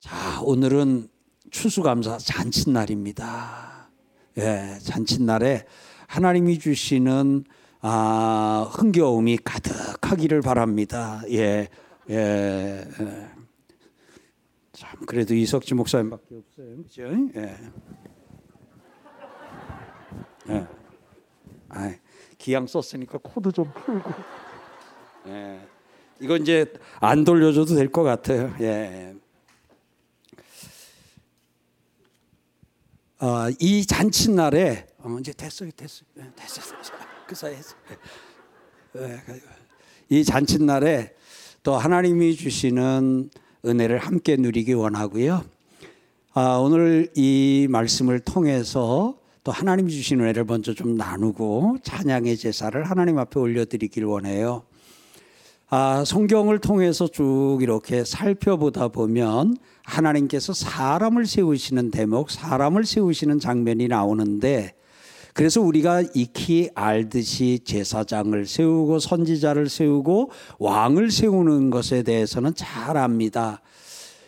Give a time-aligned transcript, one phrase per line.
[0.00, 1.08] 자, 오늘은
[1.50, 3.90] 추수감사 잔칫날입니다.
[4.38, 5.66] 예, 잔칫날에
[6.06, 7.44] 하나님이 주시는
[7.82, 11.22] 아, 흥겨움이 가득하기를 바랍니다.
[11.30, 11.68] 예,
[12.08, 12.14] 예.
[13.00, 13.28] 예.
[14.72, 17.02] 참 그래도 이석지 목사님밖에 없어요, 그죠?
[17.36, 17.56] 예.
[20.48, 20.66] 예.
[21.68, 21.94] 아,
[22.38, 24.10] 기양 썼으니까 코드 좀 풀고.
[25.26, 25.60] 예.
[26.20, 28.54] 이거 이제 안 돌려줘도 될 것 같아요.
[28.60, 29.14] 예.
[33.20, 36.06] 어, 이 잔칫날에 어, 이제 됐어요, 됐어요,
[36.36, 36.78] 됐어요,
[37.28, 37.58] 그 사이에
[38.96, 39.20] 예,
[40.08, 41.14] 이 잔칫날에
[41.62, 43.30] 또 하나님이 주시는
[43.66, 45.44] 은혜를 함께 누리기 원하고요.
[46.32, 53.18] 아, 오늘 이 말씀을 통해서 또 하나님 주신 은혜를 먼저 좀 나누고 찬양의 제사를 하나님
[53.18, 54.62] 앞에 올려드리길 원해요.
[55.72, 64.74] 아, 성경을 통해서 쭉 이렇게 살펴보다 보면 하나님께서 사람을 세우시는 대목, 사람을 세우시는 장면이 나오는데
[65.32, 73.60] 그래서 우리가 익히 알듯이 제사장을 세우고 선지자를 세우고 왕을 세우는 것에 대해서는 잘 압니다.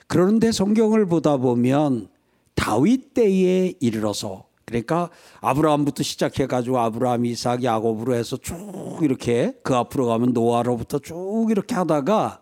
[0.07, 2.07] 그런데 성경을 보다 보면
[2.55, 10.07] 다윗 때에 이르러서 그러니까 아브라함부터 시작해 가지고 아브라함, 이삭, 야곱으로 해서 쭉 이렇게 그 앞으로
[10.07, 12.41] 가면 노아로부터 쭉 이렇게 하다가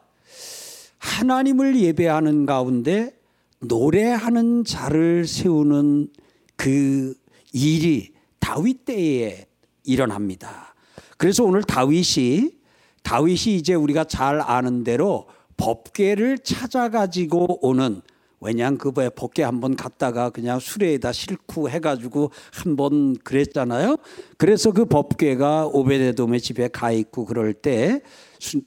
[0.98, 3.12] 하나님을 예배하는 가운데
[3.58, 6.08] 노래하는 자를 세우는
[6.56, 7.14] 그
[7.53, 9.47] 일이 다윗 때에
[9.84, 10.75] 일어납니다.
[11.17, 12.53] 그래서 오늘 다윗이
[13.03, 18.03] 다윗이 이제 우리가 잘 아는 대로 법궤를 찾아가지고 오는
[18.41, 23.96] 왜냐하면 그 법궤 한번 갔다가 그냥 수레에다 싣고 해가지고 한 번 그랬잖아요.
[24.38, 28.00] 그래서 그 법궤가 오베데돔의 집에 가 있고 그럴 때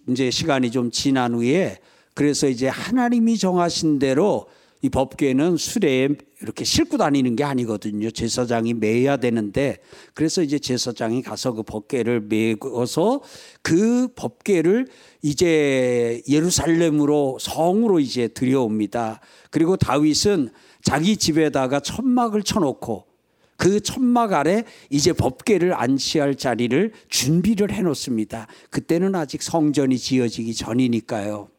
[0.08, 1.80] 이제 시간이 좀 지난 후에
[2.14, 4.46] 그래서 이제 하나님이 정하신 대로
[4.84, 6.10] 이 법궤는 수레에
[6.42, 8.12] 이렇게 싣고 다니는 게 아니거든요.
[8.12, 9.78] 제사장이 매야 되는데
[10.14, 13.22] 그래서 이제 제사장이 가서 그 법궤를 메어서
[13.62, 14.88] 그 법궤를
[15.22, 19.22] 이제 예루살렘으로 성으로 이제 들여옵니다.
[19.52, 20.50] 그리고 다윗은
[20.82, 23.06] 자기 집에다가 천막을 쳐놓고
[23.56, 28.48] 그 천막 아래 이제 법궤를 안치할 자리를 준비를 해놓습니다.
[28.70, 31.53] 그때는 아직 성전이 지어지기 전이니까요.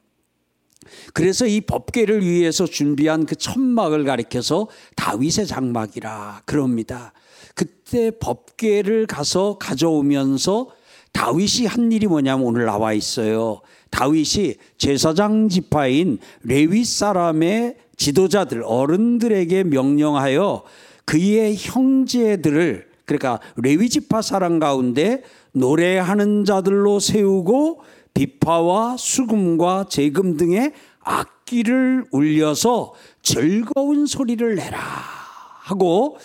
[1.12, 7.12] 그래서 이 법궤를 위해서 준비한 그 천막을 가리켜서 다윗의 장막이라 그럽니다.
[7.54, 10.68] 그때 법궤를 가서 가져오면서
[11.12, 13.60] 다윗이 한 일이 뭐냐면 오늘 나와 있어요.
[13.90, 20.64] 다윗이 제사장 지파인 레위 사람의 지도자들 어른들에게 명령하여
[21.04, 25.22] 그의 형제들을 그러니까 레위 지파 사람 가운데
[25.52, 27.82] 노래하는 자들로 세우고
[28.14, 36.16] 비파와 수금과 재금 등의 악기를 울려서 즐거운 소리를 내라 하고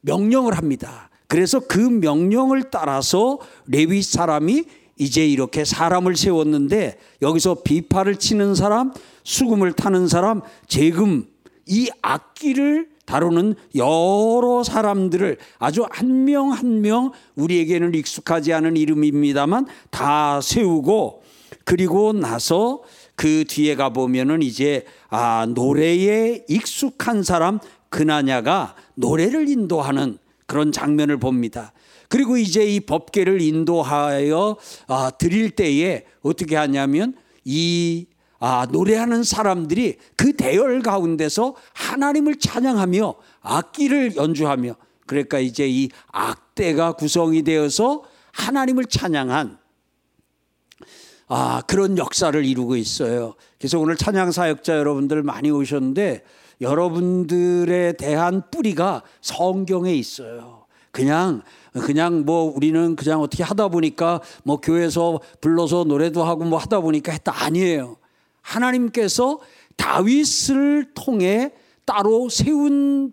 [0.00, 1.10] 명령을 합니다.
[1.26, 4.64] 그래서 그 명령을 따라서 레위 사람이
[4.96, 8.92] 이제 이렇게 사람을 세웠는데 여기서 비파를 치는 사람,
[9.24, 11.26] 수금을 타는 사람, 재금
[11.66, 20.40] 이 악기를 다루는 여러 사람들을 아주 한 명 한 명 우리에게는 익숙하지 않은 이름입니다만 다
[20.42, 21.22] 세우고
[21.64, 22.82] 그리고 나서
[23.16, 27.58] 그 뒤에 가 보면은 이제 아 노래에 익숙한 사람
[27.88, 31.72] 그나냐가 노래를 인도하는 그런 장면을 봅니다.
[32.08, 37.14] 그리고 이제 이 법계를 인도하여 아, 드릴 때에 어떻게 하냐면
[37.44, 38.06] 이
[38.40, 44.74] 아, 노래하는 사람들이 그 대열 가운데서 하나님을 찬양하며 악기를 연주하며
[45.06, 49.58] 그러니까 이제 이 악대가 구성이 되어서 하나님을 찬양한
[51.28, 53.34] 아, 그런 역사를 이루고 있어요.
[53.58, 56.24] 그래서 오늘 찬양 사역자 여러분들 많이 오셨는데
[56.60, 60.66] 여러분들에 대한 뿌리가 성경에 있어요.
[60.90, 66.80] 그냥 그냥 뭐 우리는 그냥 어떻게 하다 보니까 뭐 교회에서 불러서 노래도 하고 뭐 하다
[66.80, 67.96] 보니까 했다 아니에요.
[68.48, 69.40] 하나님께서
[69.76, 71.52] 다윗을 통해
[71.84, 73.12] 따로 세운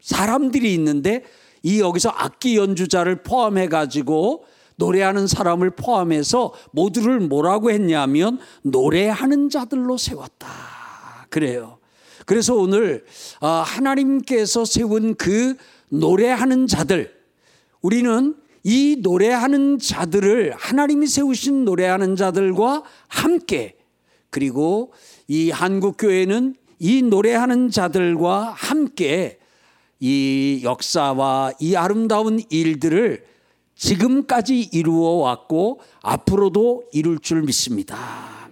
[0.00, 1.24] 사람들이 있는데
[1.62, 4.44] 이 여기서 악기 연주자를 포함해 가지고
[4.76, 10.48] 노래하는 사람을 포함해서 모두를 뭐라고 했냐면 노래하는 자들로 세웠다.
[11.30, 11.78] 그래요.
[12.26, 13.04] 그래서 오늘
[13.40, 15.56] 아, 하나님께서 세운 그
[15.88, 17.12] 노래하는 자들
[17.80, 23.76] 우리는 이 노래하는 자들을 하나님이 세우신 노래하는 자들과 함께
[24.32, 24.92] 그리고
[25.28, 29.38] 이 한국 교회는 이 노래하는 자들과 함께
[30.00, 33.24] 이 역사와 이 아름다운 일들을
[33.76, 38.50] 지금까지 이루어 왔고 앞으로도 이룰 줄 믿습니다.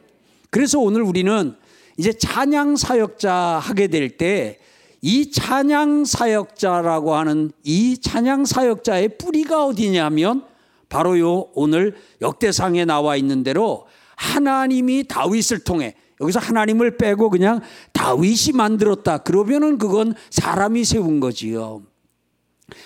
[0.50, 1.56] 그래서 오늘 우리는
[1.98, 4.60] 이제 찬양 사역자 하게 될 때
[5.02, 10.44] 이 찬양 사역자라고 하는 이 찬양 사역자의 뿌리가 어디냐면
[10.90, 13.86] 바로 요 오늘 역대상에 나와 있는 대로
[14.20, 17.60] 하나님이 다윗을 통해 여기서 하나님을 빼고 그냥
[17.94, 19.18] 다윗이 만들었다.
[19.18, 21.82] 그러면은 그건 사람이 세운 거지요.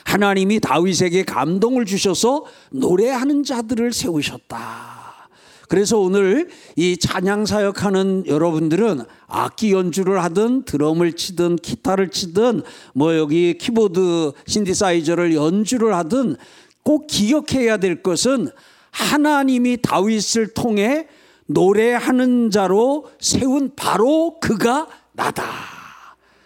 [0.05, 5.29] 하나님이 다윗에게 감동을 주셔서 노래하는 자들을 세우셨다.
[5.69, 12.63] 그래서 오늘 이 찬양 사역하는 여러분들은 악기 연주를 하든 드럼을 치든 기타를 치든
[12.95, 16.37] 뭐 여기 키보드 신디사이저를 연주를 하든
[16.85, 18.51] 꼭 기억해야 될 것은
[18.93, 21.09] 하나님이 다윗을 통해
[21.47, 25.45] 노래하는 자로 세운 바로 그가 나다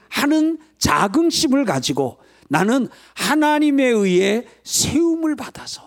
[0.09, 2.19] 하는 자긍심을 가지고
[2.49, 5.83] 나는 하나님에 의해 세움을 받아서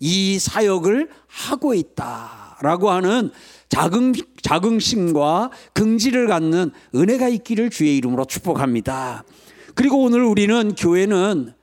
[0.00, 3.30] 이 사역을 하고 있다라고 하는
[3.68, 9.24] 자긍, 자긍심과 긍지를 갖는 은혜가 있기를 주의 이름으로 축복합니다.
[9.74, 11.54] 그리고 오늘 우리는 교회는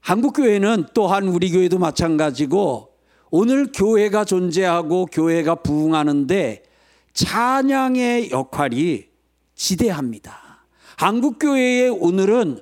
[0.00, 2.89] 한국 교회는 또한 우리 교회도 마찬가지고
[3.30, 6.62] 오늘 교회가 존재하고 교회가 부흥하는데
[7.12, 9.06] 찬양의 역할이
[9.54, 10.64] 지대합니다.
[10.96, 12.60] 한국 교회의 오늘은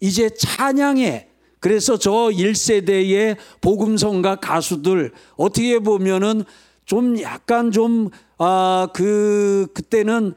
[0.00, 1.28] 이제 찬양에
[1.60, 6.44] 그래서 저 1세대의 복음성가 가수들 어떻게 보면은
[6.84, 10.34] 좀 약간 좀 아 그 그때는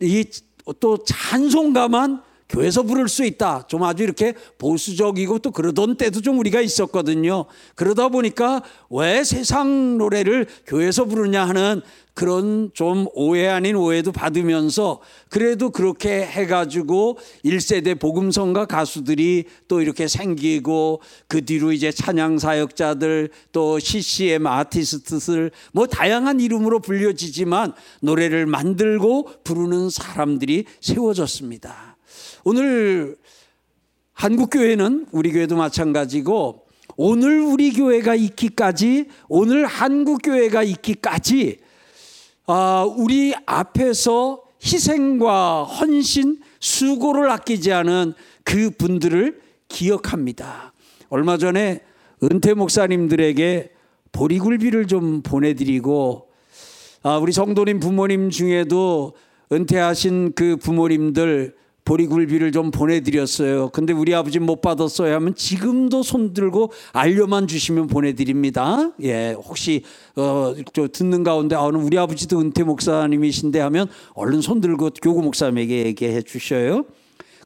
[0.00, 0.24] 이
[0.80, 2.22] 또 찬송가만
[2.52, 3.66] 교회에서 부를 수 있다.
[3.66, 7.46] 좀 아주 이렇게 보수적이고 또 그러던 때도 좀 우리가 있었거든요.
[7.74, 11.80] 그러다 보니까 왜 세상 노래를 교회에서 부르냐 하는
[12.14, 15.00] 그런 좀 오해 아닌 오해도 받으면서
[15.30, 23.78] 그래도 그렇게 해가지고 1세대 복음성가 가수들이 또 이렇게 생기고 그 뒤로 이제 찬양 사역자들 또
[23.78, 27.72] CCM 아티스트들 뭐 다양한 이름으로 불려지지만
[28.02, 31.91] 노래를 만들고 부르는 사람들이 세워졌습니다.
[32.44, 33.16] 오늘
[34.12, 36.66] 한국 교회는 우리 교회도 마찬가지고
[36.96, 41.58] 오늘 우리 교회가 있기까지 오늘 한국 교회가 있기까지
[42.46, 50.72] 아, 우리 앞에서 희생과 헌신, 수고를 아끼지 않은 그 분들을 기억합니다.
[51.08, 51.80] 얼마 전에
[52.22, 53.70] 은퇴 목사님들에게
[54.10, 56.28] 보리굴비를 좀 보내드리고
[57.04, 59.14] 아, 우리 성도님 부모님 중에도
[59.52, 63.70] 은퇴하신 그 부모님들 보리굴비를 좀 보내드렸어요.
[63.70, 68.92] 근데 우리 아버지 못 받았어요 하면 지금도 손 들고 알려만 주시면 보내드립니다.
[69.02, 69.82] 예, 혹시
[70.16, 75.86] 어, 저 듣는 가운데 아, 우리 아버지도 은퇴 목사님이신데 하면 얼른 손 들고 교구 목사님에게
[75.86, 76.84] 얘기해 주셔요.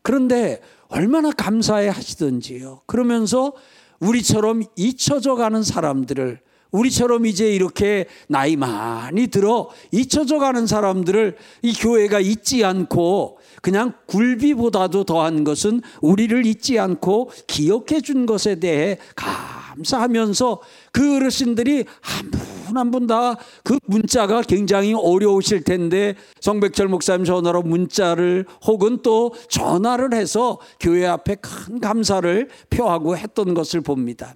[0.03, 2.83] 그런데 얼마나 감사해 하시던지요.
[2.87, 3.53] 그러면서
[4.01, 6.41] 우리처럼 잊혀져 가는 사람들을
[6.71, 15.05] 우리처럼 이제 이렇게 나이 많이 들어 잊혀져 가는 사람들을 이 교회가 잊지 않고 그냥 굴비보다도
[15.05, 20.61] 더한 것은 우리를 잊지 않고 기억해 준 것에 대해 감사하면서
[20.93, 27.63] 그 어르신들이 한 분 한 분 다 그 문자가 굉장히 어려우실 텐데 성백철 목사님 전화로
[27.63, 34.35] 문자를 혹은 또 전화를 해서 교회 앞에 큰 감사를 표하고 했던 것을 봅니다.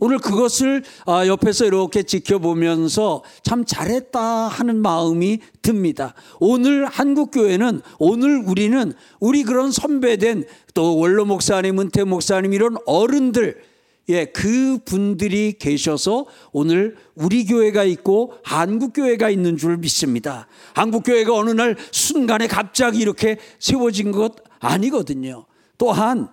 [0.00, 6.14] 오늘 그것을 아, 옆에서 이렇게 지켜보면서 참 잘했다 하는 마음이 듭니다.
[6.40, 13.68] 오늘 한국교회는 오늘 우리는 우리 그런 선배된 또 원로 목사님, 은퇴 목사님 이런 어른들
[14.10, 20.46] 예, 그 분들이 계셔서 오늘 우리 교회가 있고 한국 교회가 있는 줄 믿습니다.
[20.72, 25.44] 한국 교회가 어느 날 순간에 갑자기 이렇게 세워진 것 아니거든요.
[25.76, 26.28] 또한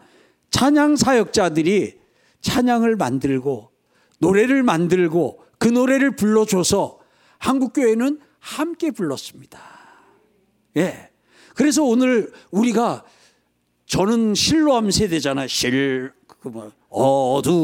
[0.52, 2.05] 찬양 사역자들이
[2.46, 3.72] 찬양을 만들고
[4.20, 7.00] 노래를 만들고 그 노래를 불러줘서
[7.40, 9.60] 한국 교회는 함께 불렀습니다.
[10.78, 11.10] 예.
[11.56, 13.04] 그래서 오늘 우리가
[13.88, 15.48] 저는 실로암 세대잖아.
[15.48, 17.56] 실, 그 뭐, 어두운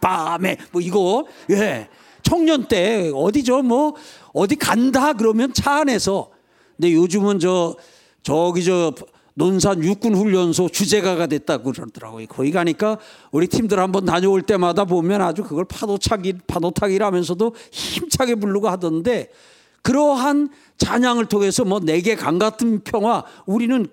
[0.00, 1.90] 밤에, 뭐 이거, 예.
[2.22, 3.60] 청년 때 어디죠?
[3.62, 3.94] 뭐,
[4.32, 6.30] 어디 간다 그러면 차 안에서.
[6.76, 7.76] 근데 요즘은 저,
[8.22, 8.94] 저기 저,
[9.38, 12.26] 논산 육군훈련소 주제가가 됐다고 그러더라고요.
[12.26, 12.98] 거기 가니까
[13.30, 19.30] 우리 팀들 한번 다녀올 때마다 보면 아주 그걸 파도차기, 파도타기라면서도 힘차게 부르고 하던데
[19.82, 23.86] 그러한 찬양을 통해서 뭐 내게 강 같은 평화 우리는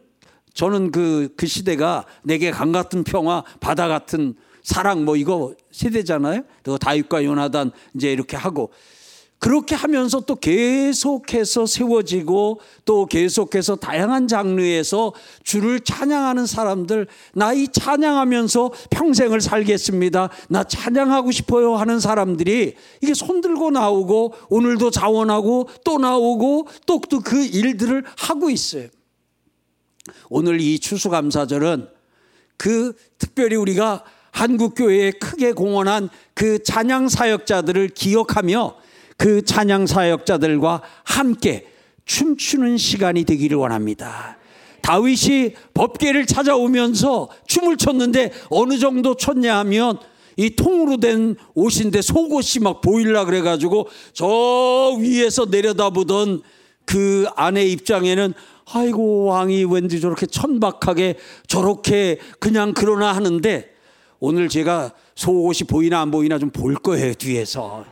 [0.55, 4.33] 저는 그, 그 시대가 내게 강 같은 평화 바다 같은
[4.63, 6.41] 사랑 뭐 이거 세대잖아요.
[6.63, 8.71] 또 다윗과 요나단 이제 이렇게 하고
[9.45, 18.71] 그렇게 하면서 또 계속해서 세워지고 또 계속해서 다양한 장르에서 주를 찬양하는 사람들 나 이 찬양하면서
[18.89, 20.29] 평생을 살겠습니다.
[20.49, 28.03] 나 찬양하고 싶어요 하는 사람들이 이게 손들고 나오고 오늘도 자원하고 또 나오고 또 그 일들을
[28.17, 28.87] 하고 있어요.
[30.29, 31.87] 오늘 이 추수감사절은
[32.57, 38.84] 그 특별히 우리가 한국교회에 크게 공헌한 그 찬양 사역자들을 기억하며
[39.17, 41.67] 그 찬양 사역자들과 함께
[42.05, 44.37] 춤추는 시간이 되기를 원합니다.
[44.81, 49.97] 다윗이 법계를 찾아오면서 춤을 췄는데 어느 정도 췄냐 하면
[50.37, 56.41] 이 통으로 된 옷인데 속옷이 막 보일라 그래가지고 저 위에서 내려다보던
[56.85, 58.33] 그 아내 입장에는
[58.71, 61.15] 아이고 왕이 왠지 저렇게 천박하게
[61.47, 63.69] 저렇게 그냥 그러나 하는데
[64.19, 67.85] 오늘 제가 속옷이 보이나 안 보이나 좀 볼 거예요 뒤에서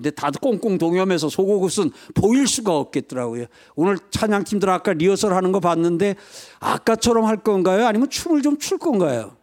[0.00, 3.44] 근데 다들 꽁꽁 동염해서 속옷은 보일 수가 없겠더라고요.
[3.74, 6.16] 오늘 찬양팀들 아까 리허설 하는 거 봤는데
[6.58, 7.86] 아까처럼 할 건가요?
[7.86, 9.36] 아니면 춤을 좀 출 건가요?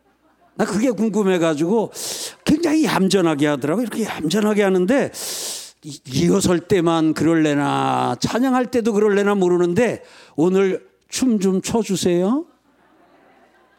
[0.56, 1.92] 나 그게 궁금해가지고
[2.44, 3.84] 굉장히 얌전하게 하더라고요.
[3.84, 5.12] 이렇게 얌전하게 하는데
[6.12, 10.04] 리허설 때만 그럴래나 찬양할 때도 그럴래나 모르는데
[10.36, 12.46] 오늘 춤 좀 춰주세요.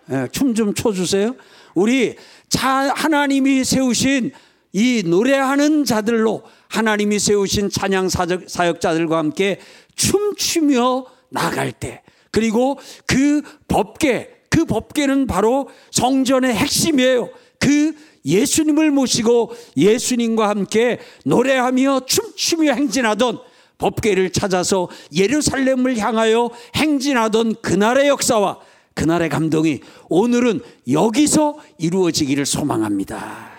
[0.06, 1.35] 네, 춤좀 춰주세요.
[1.75, 2.14] 우리
[2.49, 4.30] 자, 하나님이 세우신
[4.73, 9.58] 이 노래하는 자들로 하나님이 세우신 찬양 사역자들과 함께
[9.94, 17.30] 춤추며 나갈 때 그리고 그 법계 그 법계는 바로 성전의 핵심이에요.
[17.58, 17.94] 그
[18.25, 23.38] 예수님을 모시고 예수님과 함께 노래하며 춤추며 행진하던
[23.78, 28.58] 법계를 찾아서 예루살렘을 향하여 행진하던 그날의 역사와
[28.94, 30.60] 그날의 감동이 오늘은
[30.90, 33.50] 여기서 이루어지기를 소망합니다.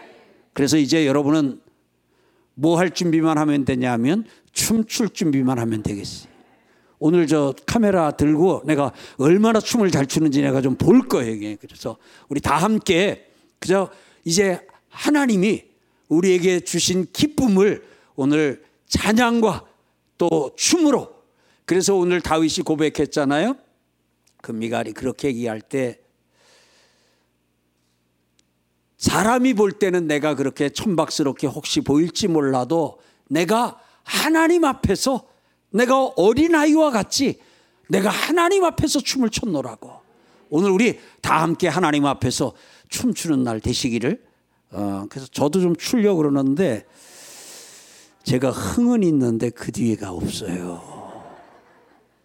[0.53, 1.61] 그래서 이제 여러분은
[2.59, 6.29] 뭐 할 준비만 하면 되냐면 춤출 준비만 하면 되겠어요.
[6.99, 11.55] 오늘 저 카메라 들고 내가 얼마나 춤을 잘 추는지 내가 좀 볼 거예요.
[11.61, 11.97] 그래서
[12.27, 13.89] 우리 다 함께 그저
[14.25, 15.63] 이제 하나님이
[16.09, 17.83] 우리에게 주신 기쁨을
[18.15, 19.65] 오늘 찬양과
[20.17, 21.13] 또 춤으로
[21.63, 23.55] 그래서 오늘 다윗이 고백했잖아요.
[24.41, 25.98] 그 미갈이 그렇게 얘기할 때
[28.99, 35.25] 사람이 볼 때는 내가 그렇게 천박스럽게 혹시 보일지 몰라도 내가 하나님 앞에서
[35.71, 37.39] 내가 어린아이와 같이
[37.87, 39.91] 내가 하나님 앞에서 춤을 췄노라고.
[40.49, 42.53] 오늘 우리 다 함께 하나님 앞에서
[42.89, 44.21] 춤추는 날 되시기를.
[44.71, 46.85] 어, 그래서 저도 좀 추려고 그러는데
[48.23, 50.99] 제가 흥은 있는데 그 뒤에가 없어요.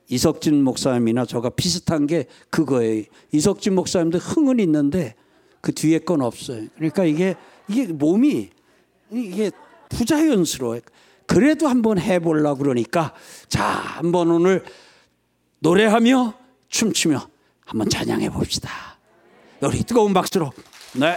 [0.09, 3.05] 이석진 목사님이나 저가 비슷한 게 그거예요.
[3.31, 5.15] 이석진 목사님도 흥은 있는데
[5.65, 6.67] 그 뒤에 건 없어요.
[6.77, 7.37] 그러니까 이게
[7.69, 8.51] 이게 몸이
[9.11, 9.51] 이게
[9.89, 10.83] 부자연스러워요.
[11.27, 13.15] 그래도 한번 해보려 그러니까
[13.49, 14.63] 자 한번 오늘
[15.61, 16.35] 노래하며
[16.69, 17.31] 춤추며
[17.65, 18.99] 한번 찬양해 봅시다.
[19.63, 20.53] 우리 뜨거운 박수로
[20.97, 21.17] 네.